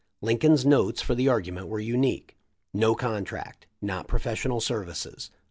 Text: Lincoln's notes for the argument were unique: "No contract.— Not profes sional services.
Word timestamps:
Lincoln's 0.19 0.65
notes 0.65 0.99
for 0.99 1.13
the 1.13 1.27
argument 1.29 1.67
were 1.67 1.79
unique: 1.79 2.35
"No 2.73 2.95
contract.— 2.95 3.67
Not 3.83 4.07
profes 4.07 4.31
sional 4.37 4.59
services. 4.59 5.29